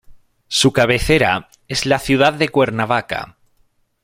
[0.47, 3.37] Su cabecera es la ciudad de Cuernavaca.